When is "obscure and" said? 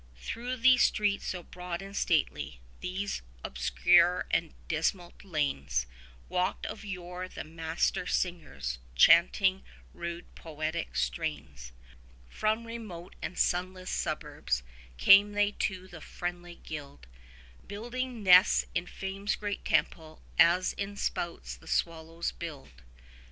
3.43-4.55